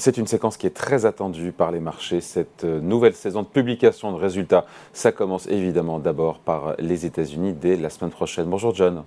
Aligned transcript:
C'est 0.00 0.16
une 0.16 0.26
séquence 0.26 0.56
qui 0.56 0.66
est 0.66 0.70
très 0.70 1.04
attendue 1.04 1.52
par 1.52 1.70
les 1.70 1.78
marchés. 1.78 2.22
Cette 2.22 2.64
euh, 2.64 2.80
nouvelle 2.80 3.12
saison 3.12 3.42
de 3.42 3.46
publication 3.46 4.12
de 4.12 4.16
résultats, 4.16 4.64
ça 4.94 5.12
commence 5.12 5.46
évidemment 5.46 5.98
d'abord 5.98 6.38
par 6.38 6.74
les 6.78 7.04
États-Unis 7.04 7.52
dès 7.52 7.76
la 7.76 7.90
semaine 7.90 8.10
prochaine. 8.10 8.46
Bonjour 8.46 8.74
John. 8.74 9.02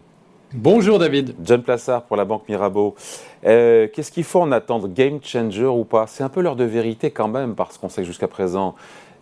Bonjour 0.53 0.99
David. 0.99 1.33
John 1.43 1.63
Plassard 1.63 2.03
pour 2.03 2.15
la 2.15 2.25
Banque 2.25 2.47
Mirabeau. 2.47 2.93
Euh, 3.43 3.87
qu'est-ce 3.91 4.11
qu'il 4.11 4.23
faut 4.23 4.39
en 4.39 4.51
attendre? 4.51 4.87
Game 4.87 5.17
changer 5.23 5.65
ou 5.65 5.83
pas? 5.83 6.05
C'est 6.05 6.23
un 6.23 6.29
peu 6.29 6.41
l'heure 6.41 6.55
de 6.55 6.63
vérité 6.63 7.09
quand 7.09 7.27
même, 7.27 7.55
parce 7.55 7.79
qu'on 7.79 7.89
sait 7.89 8.03
que 8.03 8.07
jusqu'à 8.07 8.27
présent, 8.27 8.75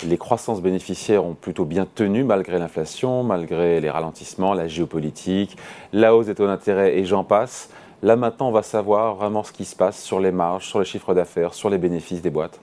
les 0.06 0.18
croissances 0.18 0.62
bénéficiaires 0.62 1.24
ont 1.24 1.36
plutôt 1.36 1.64
bien 1.64 1.88
tenu 1.96 2.26
malgré 2.26 2.60
l'inflation, 2.60 3.24
malgré 3.24 3.80
les 3.80 3.90
ralentissements, 3.90 4.54
la 4.54 4.68
géopolitique, 4.68 5.56
la 5.94 6.14
hausse 6.14 6.26
des 6.26 6.36
taux 6.36 6.48
d'intérêt 6.48 6.98
et 6.98 7.06
j'en 7.06 7.24
passe. 7.24 7.70
Là 8.04 8.16
maintenant, 8.16 8.50
on 8.50 8.52
va 8.52 8.64
savoir 8.64 9.16
vraiment 9.16 9.44
ce 9.44 9.52
qui 9.52 9.66
se 9.66 9.76
passe 9.76 10.02
sur 10.02 10.20
les 10.20 10.32
marges, 10.32 10.68
sur 10.68 10.80
les 10.80 10.86
chiffres 10.86 11.14
d'affaires, 11.14 11.54
sur 11.54 11.70
les 11.70 11.78
bénéfices 11.78 12.22
des 12.22 12.32
boîtes. 12.32 12.60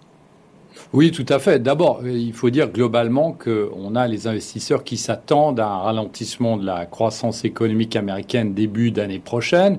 Oui, 0.92 1.10
tout 1.10 1.26
à 1.28 1.38
fait. 1.38 1.62
D'abord, 1.62 2.06
il 2.06 2.32
faut 2.32 2.50
dire 2.50 2.70
globalement 2.70 3.32
qu'on 3.32 3.94
a 3.94 4.06
les 4.06 4.26
investisseurs 4.26 4.84
qui 4.84 4.96
s'attendent 4.96 5.60
à 5.60 5.68
un 5.68 5.78
ralentissement 5.78 6.56
de 6.56 6.64
la 6.64 6.86
croissance 6.86 7.44
économique 7.44 7.94
américaine 7.94 8.54
début 8.54 8.90
d'année 8.90 9.18
prochaine. 9.18 9.78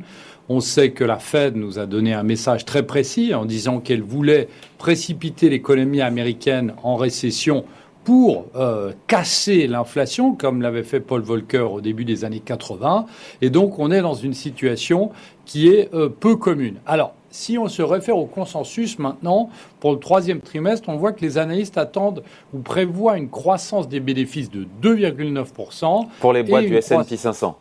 On 0.49 0.61
sait 0.61 0.91
que 0.91 1.03
la 1.03 1.17
Fed 1.17 1.55
nous 1.55 1.77
a 1.77 1.85
donné 1.85 2.13
un 2.13 2.23
message 2.23 2.65
très 2.65 2.83
précis 2.83 3.33
en 3.33 3.45
disant 3.45 3.79
qu'elle 3.79 4.01
voulait 4.01 4.49
précipiter 4.77 5.49
l'économie 5.49 6.01
américaine 6.01 6.73
en 6.83 6.95
récession 6.95 7.65
pour 8.03 8.45
euh, 8.55 8.93
casser 9.07 9.67
l'inflation, 9.67 10.33
comme 10.33 10.61
l'avait 10.61 10.83
fait 10.83 10.99
Paul 10.99 11.21
Volcker 11.21 11.59
au 11.59 11.81
début 11.81 12.05
des 12.05 12.25
années 12.25 12.39
80. 12.39 13.05
Et 13.41 13.49
donc, 13.49 13.79
on 13.79 13.91
est 13.91 14.01
dans 14.01 14.13
une 14.13 14.33
situation 14.33 15.11
qui 15.45 15.67
est 15.69 15.93
euh, 15.93 16.09
peu 16.09 16.35
commune. 16.35 16.75
Alors, 16.85 17.13
si 17.31 17.57
on 17.57 17.67
se 17.67 17.81
réfère 17.81 18.17
au 18.17 18.25
consensus 18.25 18.97
maintenant, 18.97 19.49
pour 19.79 19.91
le 19.91 19.99
troisième 19.99 20.41
trimestre, 20.41 20.89
on 20.89 20.97
voit 20.97 21.11
que 21.11 21.21
les 21.21 21.37
analystes 21.37 21.77
attendent 21.77 22.23
ou 22.53 22.59
prévoient 22.59 23.17
une 23.17 23.29
croissance 23.29 23.87
des 23.87 23.99
bénéfices 23.99 24.49
de 24.49 24.65
2,9%. 24.81 26.07
Pour 26.19 26.33
les 26.33 26.43
boîtes 26.43 26.65
du 26.65 26.75
S&P 26.75 27.17
500 27.17 27.57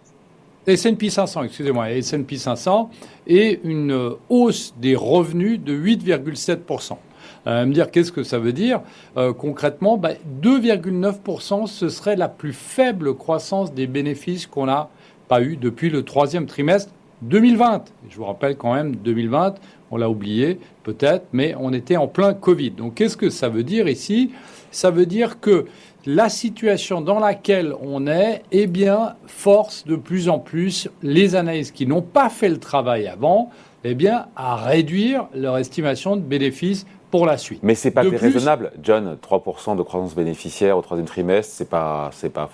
S&P 0.66 1.08
500, 1.08 1.44
excusez-moi, 1.44 1.90
S&P 1.92 2.36
500, 2.36 2.90
et 3.26 3.58
une 3.64 3.90
euh, 3.90 4.10
hausse 4.28 4.74
des 4.78 4.96
revenus 4.96 5.58
de 5.60 5.74
8,7%. 5.74 6.96
Euh, 7.46 7.66
me 7.66 7.72
dire 7.72 7.90
qu'est-ce 7.90 8.12
que 8.12 8.22
ça 8.22 8.38
veut 8.38 8.52
dire 8.52 8.80
euh, 9.16 9.32
concrètement 9.32 9.98
2,9%, 9.98 11.60
bah, 11.60 11.66
ce 11.66 11.88
serait 11.88 12.16
la 12.16 12.28
plus 12.28 12.52
faible 12.52 13.14
croissance 13.14 13.72
des 13.72 13.86
bénéfices 13.86 14.46
qu'on 14.46 14.66
n'a 14.66 14.88
pas 15.28 15.42
eu 15.42 15.56
depuis 15.56 15.90
le 15.90 16.02
troisième 16.02 16.46
trimestre 16.46 16.92
2020. 17.22 17.84
Je 18.10 18.16
vous 18.16 18.24
rappelle 18.24 18.56
quand 18.56 18.74
même 18.74 18.96
2020, 18.96 19.54
on 19.90 19.96
l'a 19.96 20.08
oublié 20.08 20.60
peut-être, 20.82 21.26
mais 21.32 21.54
on 21.58 21.72
était 21.72 21.96
en 21.96 22.06
plein 22.06 22.34
Covid. 22.34 22.70
Donc 22.72 22.94
qu'est-ce 22.94 23.16
que 23.16 23.30
ça 23.30 23.48
veut 23.48 23.64
dire 23.64 23.88
ici? 23.88 24.30
Ça 24.70 24.90
veut 24.90 25.06
dire 25.06 25.40
que 25.40 25.66
la 26.06 26.28
situation 26.28 27.00
dans 27.00 27.18
laquelle 27.18 27.74
on 27.82 28.06
est, 28.06 28.42
eh 28.52 28.66
bien, 28.66 29.16
force 29.26 29.84
de 29.84 29.96
plus 29.96 30.28
en 30.28 30.38
plus 30.38 30.88
les 31.02 31.34
analystes 31.34 31.74
qui 31.74 31.86
n'ont 31.86 32.02
pas 32.02 32.28
fait 32.30 32.48
le 32.48 32.58
travail 32.58 33.06
avant, 33.08 33.50
eh 33.84 33.94
bien, 33.94 34.26
à 34.36 34.56
réduire 34.56 35.28
leur 35.34 35.58
estimation 35.58 36.16
de 36.16 36.22
bénéfices 36.22 36.86
pour 37.10 37.26
la 37.26 37.36
suite. 37.36 37.60
Mais 37.62 37.74
c'est 37.74 37.90
pas 37.90 38.04
déraisonnable, 38.04 38.72
John. 38.82 39.16
3% 39.22 39.76
de 39.76 39.82
croissance 39.82 40.14
bénéficiaire 40.14 40.76
au 40.76 40.82
troisième 40.82 41.06
trimestre, 41.06 41.52
c'est 41.54 41.68
pas, 41.68 42.10
c'est 42.12 42.30
pas, 42.30 42.50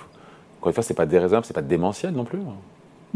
encore 0.59 0.69
une 0.69 0.75
fois, 0.75 0.83
c'est 0.83 0.95
pas 0.95 1.07
déraisonnable, 1.07 1.47
c'est 1.47 1.55
pas 1.55 1.63
démentiel 1.63 2.13
non 2.13 2.25
plus. 2.25 2.39
Hein. 2.39 2.57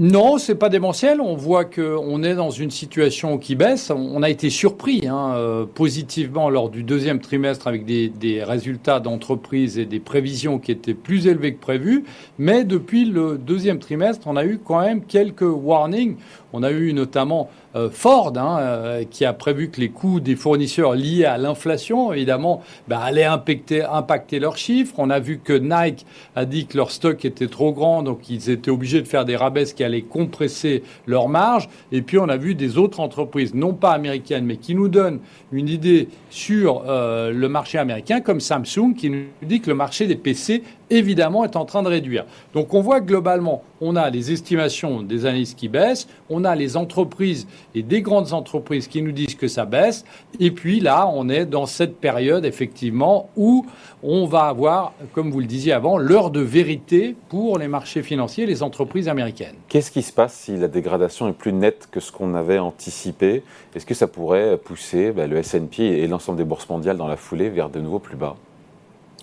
Non, 0.00 0.38
c'est 0.38 0.54
pas 0.54 0.68
démentiel. 0.68 1.20
On 1.20 1.34
voit 1.34 1.64
qu'on 1.64 2.22
est 2.22 2.36
dans 2.36 2.50
une 2.50 2.70
situation 2.70 3.36
qui 3.36 3.56
baisse. 3.56 3.90
On 3.90 4.22
a 4.22 4.30
été 4.30 4.48
surpris 4.48 5.08
hein, 5.08 5.32
euh, 5.34 5.66
positivement 5.66 6.50
lors 6.50 6.70
du 6.70 6.84
deuxième 6.84 7.18
trimestre 7.18 7.66
avec 7.66 7.84
des, 7.84 8.08
des 8.08 8.44
résultats 8.44 9.00
d'entreprise 9.00 9.76
et 9.76 9.86
des 9.86 9.98
prévisions 9.98 10.60
qui 10.60 10.70
étaient 10.70 10.94
plus 10.94 11.26
élevés 11.26 11.54
que 11.54 11.60
prévu. 11.60 12.04
Mais 12.38 12.62
depuis 12.62 13.06
le 13.06 13.38
deuxième 13.38 13.80
trimestre, 13.80 14.28
on 14.28 14.36
a 14.36 14.44
eu 14.44 14.60
quand 14.64 14.80
même 14.82 15.02
quelques 15.02 15.42
warnings. 15.42 16.14
On 16.52 16.62
a 16.62 16.70
eu 16.70 16.92
notamment 16.92 17.50
Ford, 17.92 18.32
hein, 18.36 18.58
euh, 18.60 19.04
qui 19.08 19.24
a 19.24 19.32
prévu 19.32 19.70
que 19.70 19.80
les 19.80 19.90
coûts 19.90 20.20
des 20.20 20.36
fournisseurs 20.36 20.94
liés 20.94 21.24
à 21.24 21.36
l'inflation, 21.36 22.12
évidemment, 22.12 22.62
bah, 22.88 23.00
allaient 23.00 23.24
impacter, 23.24 23.82
impacter, 23.82 24.38
leurs 24.38 24.56
chiffres. 24.56 24.94
On 24.98 25.10
a 25.10 25.20
vu 25.20 25.38
que 25.38 25.52
Nike 25.52 26.06
a 26.34 26.44
dit 26.44 26.66
que 26.66 26.76
leur 26.76 26.90
stock 26.90 27.24
était 27.24 27.46
trop 27.46 27.72
grand, 27.72 28.02
donc 28.02 28.30
ils 28.30 28.48
étaient 28.48 28.70
obligés 28.70 29.02
de 29.02 29.06
faire 29.06 29.24
des 29.24 29.36
rabais 29.36 29.66
qui 29.66 29.84
allaient 29.84 30.02
compresser 30.02 30.82
leurs 31.06 31.28
marges. 31.28 31.68
Et 31.92 32.00
puis 32.00 32.18
on 32.18 32.28
a 32.28 32.36
vu 32.36 32.54
des 32.54 32.78
autres 32.78 33.00
entreprises, 33.00 33.54
non 33.54 33.74
pas 33.74 33.92
américaines, 33.92 34.46
mais 34.46 34.56
qui 34.56 34.74
nous 34.74 34.88
donnent 34.88 35.20
une 35.52 35.68
idée 35.68 36.08
sur 36.30 36.84
euh, 36.86 37.32
le 37.32 37.48
marché 37.48 37.78
américain, 37.78 38.20
comme 38.20 38.40
Samsung, 38.40 38.94
qui 38.96 39.10
nous 39.10 39.24
dit 39.42 39.60
que 39.60 39.68
le 39.68 39.76
marché 39.76 40.06
des 40.06 40.16
PC 40.16 40.62
évidemment, 40.90 41.44
est 41.44 41.56
en 41.56 41.64
train 41.64 41.82
de 41.82 41.88
réduire. 41.88 42.24
Donc 42.54 42.74
on 42.74 42.80
voit 42.80 43.00
globalement, 43.00 43.62
on 43.80 43.96
a 43.96 44.10
les 44.10 44.32
estimations 44.32 45.02
des 45.02 45.26
analystes 45.26 45.58
qui 45.58 45.68
baissent, 45.68 46.08
on 46.30 46.44
a 46.44 46.54
les 46.54 46.76
entreprises 46.76 47.46
et 47.74 47.82
des 47.82 48.02
grandes 48.02 48.32
entreprises 48.32 48.88
qui 48.88 49.02
nous 49.02 49.12
disent 49.12 49.34
que 49.34 49.48
ça 49.48 49.64
baisse, 49.64 50.04
et 50.40 50.50
puis 50.50 50.80
là, 50.80 51.10
on 51.12 51.28
est 51.28 51.46
dans 51.46 51.66
cette 51.66 51.96
période, 51.96 52.44
effectivement, 52.44 53.30
où 53.36 53.66
on 54.02 54.26
va 54.26 54.42
avoir, 54.44 54.92
comme 55.12 55.30
vous 55.30 55.40
le 55.40 55.46
disiez 55.46 55.72
avant, 55.72 55.98
l'heure 55.98 56.30
de 56.30 56.40
vérité 56.40 57.16
pour 57.28 57.58
les 57.58 57.68
marchés 57.68 58.02
financiers 58.02 58.44
et 58.44 58.46
les 58.46 58.62
entreprises 58.62 59.08
américaines. 59.08 59.56
Qu'est-ce 59.68 59.90
qui 59.90 60.02
se 60.02 60.12
passe 60.12 60.34
si 60.34 60.56
la 60.56 60.68
dégradation 60.68 61.28
est 61.28 61.32
plus 61.32 61.52
nette 61.52 61.88
que 61.90 62.00
ce 62.00 62.12
qu'on 62.12 62.34
avait 62.34 62.58
anticipé? 62.58 63.42
Est-ce 63.74 63.86
que 63.86 63.94
ça 63.94 64.06
pourrait 64.06 64.56
pousser 64.58 65.12
ben, 65.12 65.28
le 65.28 65.38
S&P 65.38 65.82
et 65.82 66.06
l'ensemble 66.06 66.38
des 66.38 66.44
bourses 66.44 66.68
mondiales 66.68 66.96
dans 66.96 67.08
la 67.08 67.16
foulée 67.16 67.50
vers 67.50 67.70
de 67.70 67.80
nouveaux 67.80 67.98
plus 67.98 68.16
bas? 68.16 68.36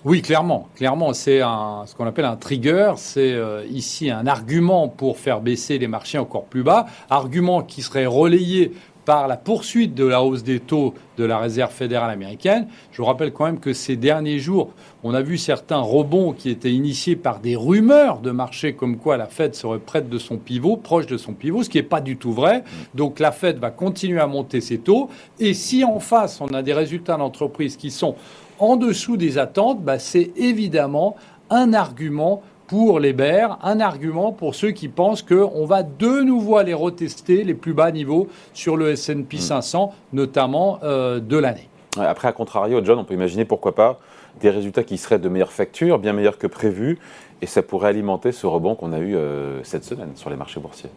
Oui, 0.06 0.22
clairement. 0.22 0.68
Clairement, 0.76 1.12
c'est 1.14 1.40
ce 1.40 1.94
qu'on 1.96 2.06
appelle 2.06 2.26
un 2.26 2.36
trigger. 2.36 2.92
C'est 2.94 3.32
euh, 3.32 3.66
ici 3.68 4.08
un 4.08 4.28
argument 4.28 4.86
pour 4.86 5.18
faire 5.18 5.40
baisser 5.40 5.78
les 5.78 5.88
marchés 5.88 6.16
encore 6.16 6.44
plus 6.44 6.62
bas. 6.62 6.86
Argument 7.10 7.64
qui 7.64 7.82
serait 7.82 8.06
relayé 8.06 8.70
par 9.04 9.26
la 9.26 9.36
poursuite 9.36 9.94
de 9.94 10.04
la 10.04 10.22
hausse 10.22 10.44
des 10.44 10.60
taux 10.60 10.94
de 11.16 11.24
la 11.24 11.38
Réserve 11.38 11.72
fédérale 11.72 12.10
américaine. 12.10 12.68
Je 12.92 12.98
vous 12.98 13.04
rappelle 13.04 13.32
quand 13.32 13.46
même 13.46 13.58
que 13.58 13.72
ces 13.72 13.96
derniers 13.96 14.38
jours, 14.38 14.70
on 15.02 15.12
a 15.12 15.22
vu 15.22 15.38
certains 15.38 15.80
rebonds 15.80 16.32
qui 16.32 16.50
étaient 16.50 16.72
initiés 16.72 17.16
par 17.16 17.40
des 17.40 17.56
rumeurs 17.56 18.20
de 18.20 18.30
marché 18.30 18.74
comme 18.74 18.98
quoi 18.98 19.16
la 19.16 19.26
Fed 19.26 19.56
serait 19.56 19.80
prête 19.80 20.08
de 20.08 20.18
son 20.18 20.36
pivot, 20.36 20.76
proche 20.76 21.06
de 21.06 21.16
son 21.16 21.32
pivot, 21.32 21.64
ce 21.64 21.70
qui 21.70 21.78
n'est 21.78 21.82
pas 21.82 22.00
du 22.00 22.16
tout 22.16 22.32
vrai. 22.32 22.62
Donc 22.94 23.18
la 23.18 23.32
Fed 23.32 23.58
va 23.58 23.70
continuer 23.70 24.20
à 24.20 24.28
monter 24.28 24.60
ses 24.60 24.78
taux. 24.78 25.08
Et 25.40 25.52
si 25.52 25.82
en 25.82 25.98
face, 25.98 26.40
on 26.40 26.48
a 26.48 26.62
des 26.62 26.74
résultats 26.74 27.16
d'entreprise 27.16 27.76
qui 27.76 27.90
sont 27.90 28.14
en 28.58 28.76
dessous 28.76 29.16
des 29.16 29.38
attentes, 29.38 29.82
bah, 29.82 29.98
c'est 29.98 30.32
évidemment 30.36 31.16
un 31.50 31.72
argument 31.72 32.42
pour 32.66 32.98
les 32.98 33.12
bears, 33.12 33.58
un 33.62 33.80
argument 33.80 34.32
pour 34.32 34.54
ceux 34.54 34.72
qui 34.72 34.88
pensent 34.88 35.22
qu'on 35.22 35.66
va 35.66 35.82
de 35.82 36.22
nouveau 36.22 36.56
aller 36.56 36.74
retester 36.74 37.44
les 37.44 37.54
plus 37.54 37.74
bas 37.74 37.92
niveaux 37.92 38.28
sur 38.52 38.76
le 38.76 38.90
S&P 38.90 39.36
500, 39.36 39.86
hmm. 39.86 40.16
notamment 40.16 40.80
euh, 40.82 41.20
de 41.20 41.36
l'année. 41.36 41.68
Après, 41.98 42.28
à 42.28 42.32
contrario, 42.32 42.80
John, 42.84 42.98
on 42.98 43.04
peut 43.04 43.14
imaginer 43.14 43.44
pourquoi 43.44 43.74
pas 43.74 43.98
des 44.40 44.50
résultats 44.50 44.84
qui 44.84 44.98
seraient 44.98 45.18
de 45.18 45.28
meilleure 45.28 45.52
facture, 45.52 45.98
bien 45.98 46.12
meilleurs 46.12 46.36
que 46.36 46.46
prévu, 46.46 46.98
et 47.40 47.46
ça 47.46 47.62
pourrait 47.62 47.88
alimenter 47.88 48.32
ce 48.32 48.46
rebond 48.46 48.74
qu'on 48.74 48.92
a 48.92 48.98
eu 48.98 49.16
euh, 49.16 49.62
cette 49.62 49.84
semaine 49.84 50.10
sur 50.14 50.28
les 50.28 50.36
marchés 50.36 50.60
boursiers. 50.60 50.90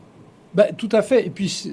Bah, 0.53 0.65
tout 0.75 0.89
à 0.91 1.01
fait. 1.01 1.25
Et 1.27 1.29
puis, 1.29 1.71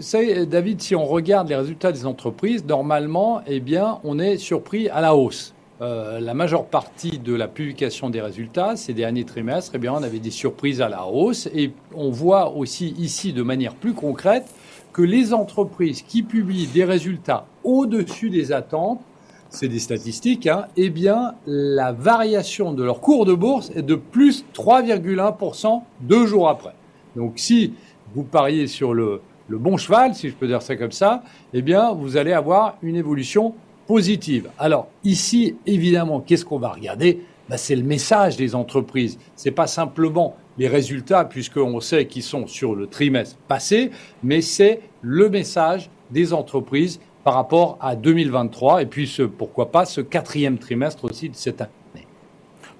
David, 0.48 0.82
si 0.82 0.94
on 0.94 1.06
regarde 1.06 1.48
les 1.48 1.56
résultats 1.56 1.92
des 1.92 2.06
entreprises, 2.06 2.64
normalement, 2.64 3.40
eh 3.46 3.58
bien, 3.58 3.98
on 4.04 4.18
est 4.18 4.36
surpris 4.36 4.88
à 4.90 5.00
la 5.00 5.16
hausse. 5.16 5.54
Euh, 5.82 6.20
la 6.20 6.32
majeure 6.32 6.64
partie 6.64 7.18
de 7.18 7.34
la 7.34 7.48
publication 7.48 8.08
des 8.08 8.22
résultats 8.22 8.76
ces 8.76 8.94
derniers 8.94 9.24
trimestres, 9.24 9.72
eh 9.74 9.78
bien, 9.78 9.92
on 9.92 10.02
avait 10.02 10.20
des 10.20 10.30
surprises 10.30 10.80
à 10.80 10.88
la 10.88 11.06
hausse. 11.06 11.48
Et 11.54 11.72
on 11.94 12.10
voit 12.10 12.52
aussi 12.52 12.94
ici, 12.98 13.34
de 13.34 13.42
manière 13.42 13.74
plus 13.74 13.92
concrète, 13.92 14.46
que 14.94 15.02
les 15.02 15.34
entreprises 15.34 16.00
qui 16.00 16.22
publient 16.22 16.66
des 16.68 16.84
résultats 16.84 17.46
au-dessus 17.64 18.30
des 18.30 18.52
attentes, 18.52 19.02
c'est 19.50 19.68
des 19.68 19.78
statistiques, 19.78 20.46
hein, 20.46 20.66
eh 20.76 20.88
bien, 20.88 21.34
la 21.46 21.92
variation 21.92 22.72
de 22.72 22.82
leur 22.82 23.00
cours 23.00 23.26
de 23.26 23.34
bourse 23.34 23.70
est 23.74 23.82
de 23.82 23.94
plus 23.94 24.44
3,1% 24.54 25.82
deux 26.00 26.26
jours 26.26 26.48
après. 26.48 26.74
Donc, 27.14 27.34
si 27.36 27.74
vous 28.14 28.24
pariez 28.24 28.66
sur 28.66 28.94
le, 28.94 29.20
bon 29.50 29.76
cheval, 29.76 30.14
si 30.14 30.30
je 30.30 30.34
peux 30.34 30.46
dire 30.46 30.62
ça 30.62 30.76
comme 30.76 30.92
ça, 30.92 31.22
eh 31.52 31.60
bien, 31.60 31.92
vous 31.92 32.16
allez 32.16 32.32
avoir 32.32 32.76
une 32.82 32.96
évolution 32.96 33.54
positive. 33.86 34.50
Alors 34.58 34.88
ici, 35.04 35.56
évidemment, 35.66 36.20
qu'est-ce 36.20 36.44
qu'on 36.44 36.58
va 36.58 36.70
regarder? 36.70 37.22
Ben, 37.48 37.56
C'est 37.56 37.76
le 37.76 37.82
message 37.82 38.36
des 38.36 38.54
entreprises. 38.54 39.18
Ce 39.36 39.48
n'est 39.48 39.54
pas 39.54 39.66
simplement 39.66 40.36
les 40.58 40.68
résultats, 40.68 41.24
puisqu'on 41.24 41.80
sait 41.80 42.06
qu'ils 42.06 42.22
sont 42.22 42.46
sur 42.46 42.74
le 42.74 42.86
trimestre 42.86 43.36
passé, 43.48 43.90
mais 44.22 44.40
c'est 44.40 44.80
le 45.02 45.28
message 45.28 45.90
des 46.10 46.32
entreprises 46.32 47.00
par 47.24 47.34
rapport 47.34 47.76
à 47.80 47.96
2023 47.96 48.82
et 48.82 48.86
puis 48.86 49.12
pourquoi 49.36 49.72
pas 49.72 49.84
ce 49.84 50.00
quatrième 50.00 50.58
trimestre 50.58 51.04
aussi 51.04 51.28
de 51.28 51.34
cette 51.34 51.60
année. 51.60 52.06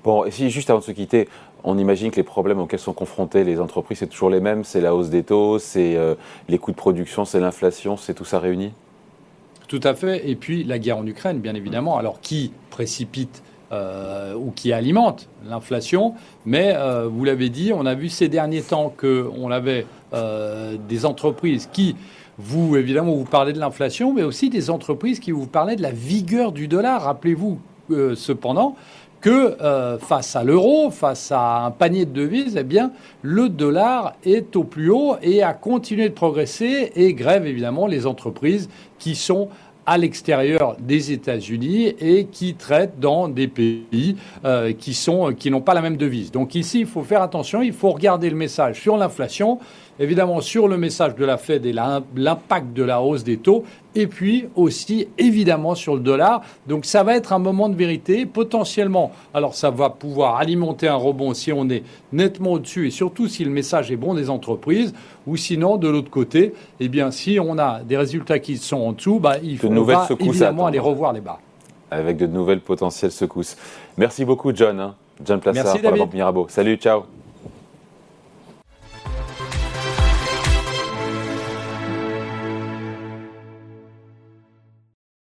Bon, 0.04 0.24
et 0.24 0.30
si 0.30 0.50
juste 0.50 0.70
avant 0.70 0.78
de 0.78 0.84
se 0.84 0.92
quitter, 0.92 1.28
on 1.64 1.76
imagine 1.78 2.12
que 2.12 2.16
les 2.16 2.22
problèmes 2.22 2.60
auxquels 2.60 2.78
sont 2.78 2.92
confrontées 2.92 3.42
les 3.42 3.60
entreprises, 3.60 3.98
c'est 3.98 4.06
toujours 4.06 4.30
les 4.30 4.38
mêmes, 4.38 4.62
c'est 4.62 4.80
la 4.80 4.94
hausse 4.94 5.10
des 5.10 5.24
taux, 5.24 5.58
c'est 5.58 5.96
euh, 5.96 6.14
les 6.48 6.58
coûts 6.58 6.70
de 6.70 6.76
production, 6.76 7.24
c'est 7.24 7.40
l'inflation, 7.40 7.96
c'est 7.96 8.14
tout 8.14 8.24
ça 8.24 8.38
réuni? 8.38 8.72
Tout 9.68 9.80
à 9.82 9.94
fait. 9.94 10.28
Et 10.28 10.36
puis 10.36 10.64
la 10.64 10.78
guerre 10.78 10.98
en 10.98 11.06
Ukraine, 11.06 11.38
bien 11.38 11.54
évidemment. 11.54 11.98
Alors 11.98 12.20
qui 12.20 12.52
précipite 12.70 13.42
euh, 13.72 14.34
ou 14.34 14.52
qui 14.52 14.72
alimente 14.72 15.28
l'inflation? 15.48 16.14
Mais 16.44 16.74
euh, 16.76 17.08
vous 17.08 17.24
l'avez 17.24 17.48
dit, 17.48 17.72
on 17.74 17.84
a 17.86 17.94
vu 17.94 18.08
ces 18.08 18.28
derniers 18.28 18.62
temps 18.62 18.94
qu'on 18.96 19.50
avait 19.50 19.86
euh, 20.14 20.76
des 20.88 21.04
entreprises 21.04 21.68
qui, 21.72 21.96
vous, 22.38 22.76
évidemment, 22.76 23.14
vous 23.14 23.24
parlez 23.24 23.52
de 23.52 23.58
l'inflation, 23.58 24.12
mais 24.14 24.22
aussi 24.22 24.50
des 24.50 24.70
entreprises 24.70 25.18
qui 25.18 25.32
vous 25.32 25.46
parlaient 25.46 25.76
de 25.76 25.82
la 25.82 25.90
vigueur 25.90 26.52
du 26.52 26.68
dollar. 26.68 27.02
Rappelez-vous 27.02 27.58
cependant 28.14 28.76
que 29.26 29.98
face 29.98 30.36
à 30.36 30.44
l'euro, 30.44 30.90
face 30.92 31.32
à 31.32 31.64
un 31.64 31.72
panier 31.72 32.04
de 32.04 32.12
devises, 32.12 32.56
eh 32.56 32.78
le 33.22 33.48
dollar 33.48 34.14
est 34.24 34.54
au 34.54 34.62
plus 34.62 34.90
haut 34.90 35.16
et 35.20 35.42
a 35.42 35.52
continué 35.52 36.08
de 36.08 36.14
progresser 36.14 36.92
et 36.94 37.12
grève 37.12 37.44
évidemment 37.44 37.88
les 37.88 38.06
entreprises 38.06 38.68
qui 39.00 39.16
sont 39.16 39.48
à 39.84 39.98
l'extérieur 39.98 40.76
des 40.78 41.10
États-Unis 41.12 41.94
et 42.00 42.26
qui 42.26 42.54
traitent 42.54 43.00
dans 43.00 43.28
des 43.28 43.48
pays 43.48 44.16
euh, 44.44 44.72
qui 44.72 45.50
n'ont 45.50 45.60
pas 45.60 45.74
la 45.74 45.82
même 45.82 45.96
devise. 45.96 46.30
Donc 46.30 46.54
ici, 46.54 46.80
il 46.80 46.86
faut 46.86 47.02
faire 47.02 47.22
attention, 47.22 47.62
il 47.62 47.72
faut 47.72 47.90
regarder 47.90 48.28
le 48.28 48.36
message 48.36 48.80
sur 48.80 48.96
l'inflation 48.96 49.58
évidemment 49.98 50.40
sur 50.40 50.68
le 50.68 50.76
message 50.76 51.14
de 51.14 51.24
la 51.24 51.36
Fed 51.36 51.66
et 51.66 51.72
l'impact 51.72 52.72
de 52.72 52.82
la 52.82 53.00
hausse 53.00 53.24
des 53.24 53.36
taux, 53.38 53.64
et 53.94 54.06
puis 54.06 54.46
aussi 54.54 55.08
évidemment 55.18 55.74
sur 55.74 55.94
le 55.94 56.00
dollar. 56.00 56.42
Donc 56.66 56.84
ça 56.84 57.02
va 57.02 57.16
être 57.16 57.32
un 57.32 57.38
moment 57.38 57.68
de 57.68 57.76
vérité, 57.76 58.26
potentiellement. 58.26 59.12
Alors 59.34 59.54
ça 59.54 59.70
va 59.70 59.90
pouvoir 59.90 60.36
alimenter 60.36 60.88
un 60.88 60.96
rebond 60.96 61.34
si 61.34 61.52
on 61.52 61.68
est 61.68 61.82
nettement 62.12 62.52
au-dessus 62.52 62.88
et 62.88 62.90
surtout 62.90 63.28
si 63.28 63.44
le 63.44 63.50
message 63.50 63.90
est 63.90 63.96
bon 63.96 64.14
des 64.14 64.30
entreprises, 64.30 64.94
ou 65.26 65.36
sinon 65.36 65.76
de 65.76 65.88
l'autre 65.88 66.10
côté, 66.10 66.52
eh 66.80 66.88
bien 66.88 67.10
si 67.10 67.38
on 67.40 67.58
a 67.58 67.80
des 67.82 67.96
résultats 67.96 68.38
qui 68.38 68.56
sont 68.56 68.76
en 68.76 68.92
dessous, 68.92 69.18
bah, 69.18 69.36
il 69.42 69.58
faut 69.58 69.72
évidemment 70.20 70.66
aller 70.66 70.78
revoir 70.78 71.12
les 71.12 71.20
bas. 71.20 71.38
Avec 71.90 72.16
de 72.16 72.26
nouvelles 72.26 72.60
potentielles 72.60 73.12
secousses. 73.12 73.56
Merci 73.96 74.24
beaucoup 74.24 74.54
John. 74.54 74.80
Hein. 74.80 74.94
John 75.24 75.40
Plassard, 75.40 75.78
Merci, 75.82 75.98
pour 75.98 76.12
Mirabeau. 76.12 76.46
Salut, 76.48 76.76
ciao. 76.76 77.04